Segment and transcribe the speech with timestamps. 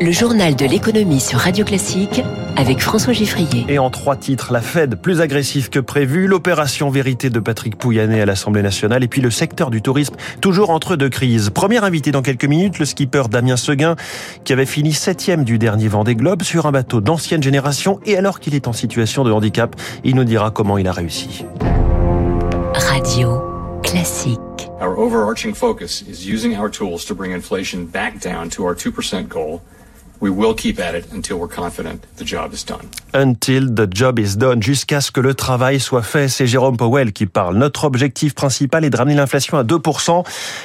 [0.00, 2.22] Le journal de l'économie sur Radio Classique
[2.56, 3.66] avec François Giffrier.
[3.68, 8.20] Et en trois titres, la Fed plus agressive que prévu, l'opération vérité de Patrick Pouyanné
[8.20, 11.50] à l'Assemblée nationale et puis le secteur du tourisme toujours entre deux crises.
[11.50, 13.96] Premier invité dans quelques minutes, le skipper Damien Seguin
[14.44, 18.38] qui avait fini septième du dernier Vendée Globe sur un bateau d'ancienne génération et alors
[18.38, 19.74] qu'il est en situation de handicap,
[20.04, 21.44] il nous dira comment il a réussi.
[22.74, 23.42] Radio
[23.82, 24.38] Classique.
[24.80, 29.26] Our overarching focus is using our tools to bring inflation back down to our 2%
[29.26, 29.60] goal
[30.20, 32.88] We will keep at it until we're confident the job is done.
[33.14, 36.26] Until the job is done, jusqu'à ce que le travail soit fait.
[36.26, 37.56] C'est Jérôme Powell qui parle.
[37.56, 40.24] Notre objectif principal est de ramener l'inflation à 2%.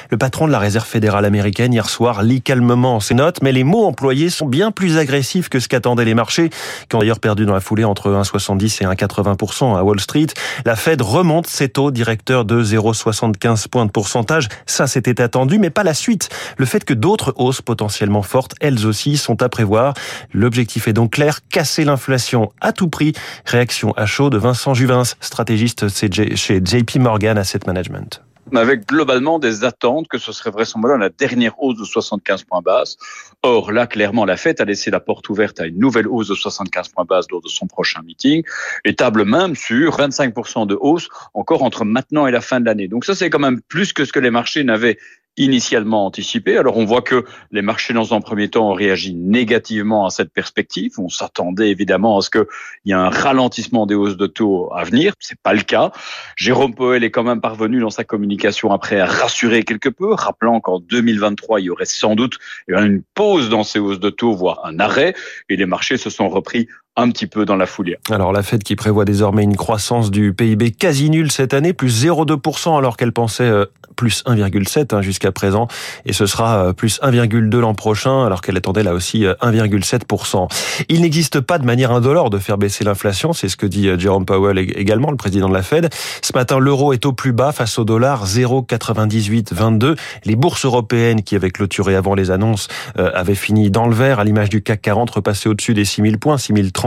[0.10, 3.64] Le patron de la Réserve fédérale américaine hier soir lit calmement ses notes, mais les
[3.64, 6.50] mots employés sont bien plus agressifs que ce qu'attendaient les marchés,
[6.90, 10.28] qui ont d'ailleurs perdu dans la foulée entre 1,70 et 1,80% à Wall Street.
[10.66, 14.50] La Fed remonte ses taux directeurs de 0,75 points de pourcentage.
[14.66, 16.30] Ça, c'était attendu, mais pas la suite.
[16.58, 19.94] Le fait que d'autres hausses potentiellement fortes, elles aussi, sont prévoir.
[20.34, 23.14] L'objectif est donc clair, casser l'inflation à tout prix.
[23.46, 25.88] Réaction à chaud de Vincent Juvins, stratégiste
[26.36, 28.22] chez JP Morgan Asset Management
[28.58, 32.98] avec globalement des attentes que ce serait vraisemblablement la dernière hausse de 75 points base.
[33.42, 36.36] Or, là, clairement, la Fed a laissé la porte ouverte à une nouvelle hausse de
[36.36, 38.44] 75 points base lors de son prochain meeting
[38.86, 42.88] et table même sur 25% de hausse encore entre maintenant et la fin de l'année.
[42.88, 44.98] Donc ça, c'est quand même plus que ce que les marchés n'avaient
[45.38, 46.58] initialement anticipé.
[46.58, 50.32] Alors on voit que les marchés dans un premier temps ont réagi négativement à cette
[50.32, 50.94] perspective.
[51.00, 52.46] On s'attendait évidemment à ce qu'il
[52.86, 55.14] y ait un ralentissement des hausses de taux à venir.
[55.20, 55.92] C'est pas le cas.
[56.36, 60.60] Jérôme Powell est quand même parvenu dans sa communication après à rassurer quelque peu, rappelant
[60.60, 62.38] qu'en 2023 il y aurait sans doute
[62.68, 65.16] une pause dans ces hausses de taux, voire un arrêt.
[65.50, 67.98] Et les marchés se sont repris un petit peu dans la foulée.
[68.12, 72.06] Alors la Fed qui prévoit désormais une croissance du PIB quasi nulle cette année, plus
[72.06, 75.68] 0,2% alors qu'elle pensait euh, plus 1,7 hein, jusqu'à présent,
[76.06, 80.44] et ce sera euh, plus 1,2 l'an prochain alors qu'elle attendait là aussi 1,7%.
[80.44, 80.48] Euh,
[80.90, 84.26] Il n'existe pas de manière indolore de faire baisser l'inflation, c'est ce que dit Jerome
[84.26, 85.90] Powell également, le président de la Fed.
[86.22, 89.96] Ce matin, l'euro est au plus bas face au dollar, 0,9822.
[90.26, 94.24] Les bourses européennes qui avaient clôturé avant les annonces avaient fini dans le vert, à
[94.24, 96.84] l'image du CAC 40 repassé au-dessus des 6000 points, 6030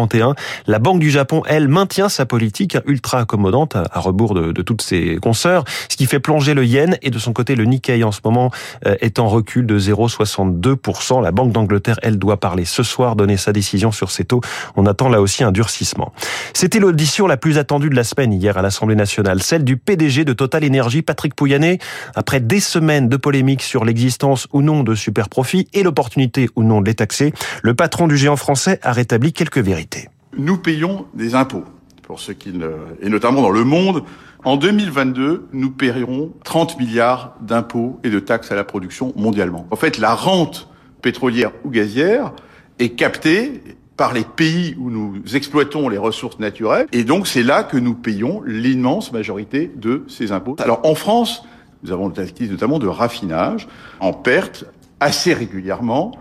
[0.66, 5.16] la Banque du Japon, elle, maintient sa politique ultra accommodante à rebours de, toutes ses
[5.16, 8.20] consoeurs, ce qui fait plonger le yen et de son côté le Nikkei en ce
[8.24, 8.50] moment
[8.86, 11.22] euh, est en recul de 0,62%.
[11.22, 14.40] La Banque d'Angleterre, elle, doit parler ce soir, donner sa décision sur ces taux.
[14.76, 16.12] On attend là aussi un durcissement.
[16.54, 20.24] C'était l'audition la plus attendue de la semaine hier à l'Assemblée nationale, celle du PDG
[20.24, 21.78] de Total Energy, Patrick Pouyanné.
[22.14, 26.62] Après des semaines de polémiques sur l'existence ou non de super profits et l'opportunité ou
[26.62, 27.32] non de les taxer,
[27.62, 30.08] le patron du géant français a rétabli quelques vérités.
[30.36, 31.64] Nous payons des impôts,
[32.02, 32.52] pour ceux qui
[33.00, 34.02] et notamment dans le monde.
[34.46, 39.66] En 2022, nous paierons 30 milliards d'impôts et de taxes à la production mondialement.
[39.72, 40.68] En fait, la rente
[41.02, 42.32] pétrolière ou gazière
[42.78, 43.60] est captée
[43.96, 47.94] par les pays où nous exploitons les ressources naturelles, et donc c'est là que nous
[47.94, 50.54] payons l'immense majorité de ces impôts.
[50.60, 51.42] Alors en France,
[51.82, 53.66] nous avons notamment de raffinage
[53.98, 54.64] en perte
[55.00, 56.12] assez régulièrement.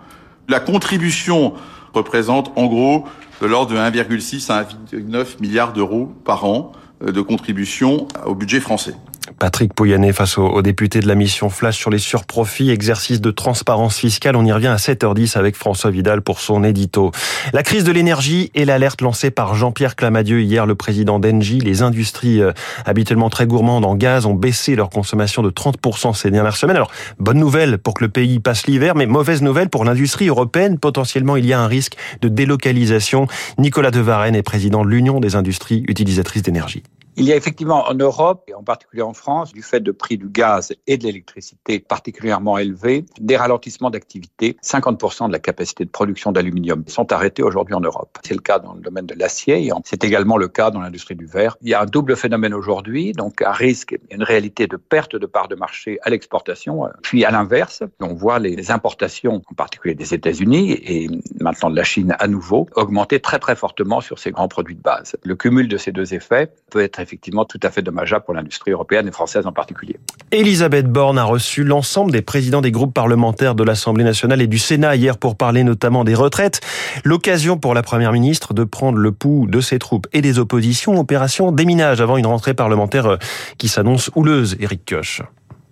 [0.50, 1.54] La contribution
[1.94, 3.06] représente en gros
[3.40, 6.72] de l'ordre de 1,6 à 1,9 milliards d'euros par an
[7.02, 8.96] de contribution au budget français.
[9.40, 13.98] Patrick Pouyanné face aux, députés de la mission Flash sur les surprofits, exercice de transparence
[13.98, 14.36] fiscale.
[14.36, 17.12] On y revient à 7h10 avec François Vidal pour son édito.
[17.54, 21.60] La crise de l'énergie et l'alerte lancée par Jean-Pierre Clamadieu hier, le président d'Engie.
[21.60, 22.52] Les industries euh,
[22.86, 26.76] habituellement très gourmandes en gaz ont baissé leur consommation de 30% ces dernières semaines.
[26.76, 30.80] Alors, bonne nouvelle pour que le pays passe l'hiver, mais mauvaise nouvelle pour l'industrie européenne.
[30.80, 33.28] Potentiellement, il y a un risque de délocalisation.
[33.58, 36.84] Nicolas Devarenne est président de l'Union des industries utilisatrices d'énergie.
[37.18, 40.18] Il y a effectivement en Europe, et en particulier en France, du fait de prix
[40.18, 44.58] du gaz et de l'électricité particulièrement élevés, des ralentissements d'activité.
[44.62, 48.18] 50% de la capacité de production d'aluminium sont arrêtés aujourd'hui en Europe.
[48.26, 51.16] C'est le cas dans le domaine de l'acier et c'est également le cas dans l'industrie
[51.16, 51.56] du verre.
[51.62, 55.26] Il y a un double phénomène aujourd'hui, donc un risque, une réalité de perte de
[55.26, 56.90] part de marché à l'exportation.
[57.02, 61.08] Puis à l'inverse, on voit les importations, en particulier des États-Unis et
[61.40, 64.82] maintenant de la Chine à nouveau, augmenter très très fortement sur ces grands produits de
[64.82, 65.16] base.
[65.24, 68.72] Le cumul de ces deux effets peut être effectivement tout à fait dommageable pour l'industrie
[68.72, 69.98] européenne et française en particulier.
[70.32, 74.60] Elisabeth Borne a reçu l'ensemble des présidents des groupes parlementaires de l'Assemblée nationale et du
[74.60, 76.62] Sénat hier pour parler notamment des retraites.
[77.04, 81.00] L'occasion pour la Première ministre de prendre le pouls de ses troupes et des oppositions.
[81.00, 83.18] Opération déminage avant une rentrée parlementaire euh,
[83.58, 85.22] qui s'annonce houleuse, Éric Koch.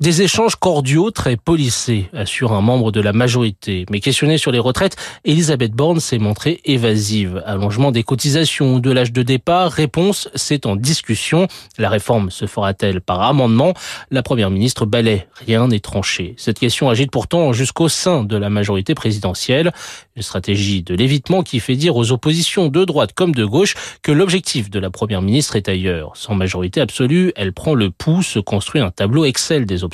[0.04, 3.86] Des échanges cordiaux très polissés, assure un membre de la majorité.
[3.90, 7.42] Mais questionnée sur les retraites, Elisabeth Borne s'est montrée évasive.
[7.46, 11.48] Allongement des cotisations ou de l'âge de départ, réponse, c'est en discussion.
[11.78, 13.76] La réforme se fera-t-elle par amendement?
[14.12, 16.36] La première ministre balaie, rien n'est tranché.
[16.36, 19.72] Cette question agite pourtant jusqu'au sein de la majorité présidentielle.
[20.18, 24.12] Une stratégie de l'évitement qui fait dire aux oppositions de droite comme de gauche que
[24.12, 26.12] l'objectif de la première ministre est ailleurs.
[26.16, 29.86] Sans majorité absolue, elle prend le pouls, se construit un tableau Excel des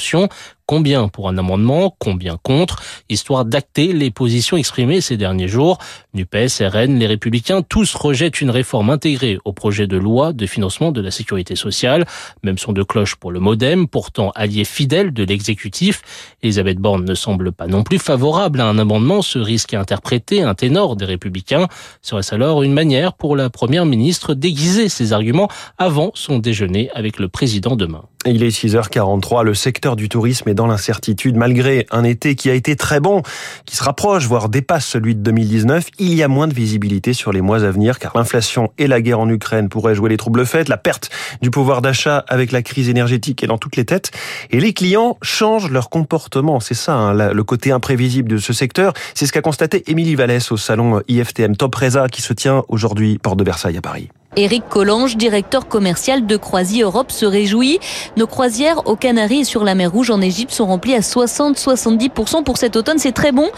[0.70, 5.80] Combien pour un amendement Combien contre Histoire d'acter les positions exprimées ces derniers jours.
[6.14, 10.92] NUPES, RN, les Républicains, tous rejettent une réforme intégrée au projet de loi de financement
[10.92, 12.06] de la sécurité sociale.
[12.44, 16.04] Même son de cloche pour le modem, pourtant allié fidèle de l'exécutif.
[16.44, 19.24] Elisabeth Borne ne semble pas non plus favorable à un amendement.
[19.24, 21.68] Ce risque est interprété un ténor des Républicains.
[22.04, 25.50] Serait-ce alors une manière pour la Première ministre d'aiguiser ses arguments
[25.80, 28.04] avant son déjeuner avec le président demain?
[28.30, 29.44] Il est 6h43.
[29.44, 31.36] Le secteur du tourisme est dans l'incertitude.
[31.36, 33.24] Malgré un été qui a été très bon,
[33.66, 37.32] qui se rapproche, voire dépasse celui de 2019, il y a moins de visibilité sur
[37.32, 40.46] les mois à venir car l'inflation et la guerre en Ukraine pourraient jouer les troubles
[40.46, 40.70] faits.
[40.70, 41.10] La perte
[41.42, 44.12] du pouvoir d'achat avec la crise énergétique est dans toutes les têtes.
[44.52, 46.60] Et les clients changent leur comportement.
[46.60, 48.94] C'est ça, hein, le côté imprévisible de ce secteur.
[49.14, 53.18] C'est ce qu'a constaté Émilie Vallès au salon IFTM Top Reza qui se tient aujourd'hui
[53.18, 54.10] porte de Versailles à Paris.
[54.36, 57.80] Éric Collange, directeur commercial de Croisier Europe, se réjouit.
[58.16, 62.44] Nos croisières aux Canaries et sur la mer Rouge en Égypte sont remplies à 60-70%
[62.44, 63.00] pour cet automne.
[63.00, 63.50] C'est très bon,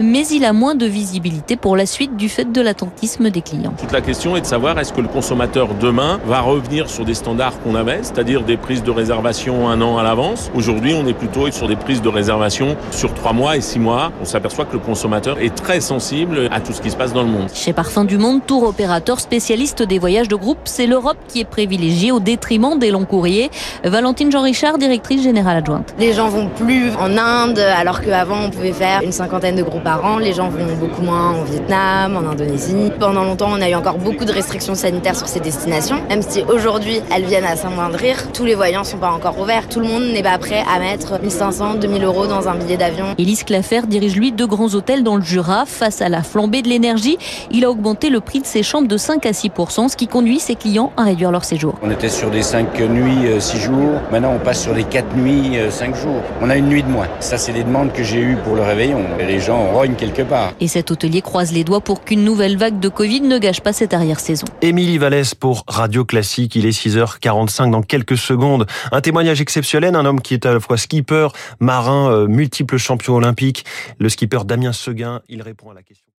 [0.00, 3.72] mais il a moins de visibilité pour la suite du fait de l'attentisme des clients.
[3.78, 7.14] Toute la question est de savoir est-ce que le consommateur demain va revenir sur des
[7.14, 10.50] standards qu'on avait, c'est-à-dire des prises de réservation un an à l'avance?
[10.56, 14.10] Aujourd'hui, on est plutôt sur des prises de réservation sur trois mois et six mois.
[14.20, 17.22] On s'aperçoit que le consommateur est très sensible à tout ce qui se passe dans
[17.22, 17.48] le monde.
[17.54, 21.44] Chez Parfum du Monde, tour opérateur spécialiste des voyages de groupe, c'est l'Europe qui est
[21.44, 23.50] privilégiée au détriment des longs courriers.
[23.84, 25.94] Valentine Jean-Richard, directrice générale adjointe.
[25.98, 29.84] Les gens vont plus en Inde alors qu'avant on pouvait faire une cinquantaine de groupes
[29.84, 30.16] par an.
[30.16, 32.90] Les gens vont beaucoup moins en Vietnam, en Indonésie.
[32.98, 36.00] Pendant longtemps, on a eu encore beaucoup de restrictions sanitaires sur ces destinations.
[36.08, 39.68] Même si aujourd'hui elles viennent à s'amoindrir, tous les voyants sont pas encore ouverts.
[39.68, 43.14] Tout le monde n'est pas prêt à mettre 1500, 2000 euros dans un billet d'avion.
[43.18, 45.66] Élise Clafer dirige lui deux grands hôtels dans le Jura.
[45.66, 47.18] Face à la flambée de l'énergie,
[47.50, 49.50] il a augmenté le prix de ses chambres de 5 à 6
[49.88, 51.74] ce qui conduit ses clients à réduire leur séjour.
[51.82, 54.00] On était sur des 5 nuits, 6 euh, jours.
[54.10, 56.22] Maintenant, on passe sur des 4 nuits, 5 euh, jours.
[56.40, 57.08] On a une nuit de moins.
[57.20, 59.04] Ça, c'est des demandes que j'ai eues pour le réveillon.
[59.18, 60.52] Et les gens rognent quelque part.
[60.60, 63.72] Et cet hôtelier croise les doigts pour qu'une nouvelle vague de Covid ne gâche pas
[63.72, 64.46] cette arrière-saison.
[64.62, 66.56] Émilie Vallès pour Radio Classique.
[66.56, 68.66] Il est 6h45 dans quelques secondes.
[68.92, 69.94] Un témoignage exceptionnel.
[69.96, 71.28] Un homme qui est à la fois skipper,
[71.60, 73.64] marin, euh, multiple champion olympique.
[73.98, 75.20] Le skipper Damien Seguin.
[75.28, 76.06] Il répond à la question.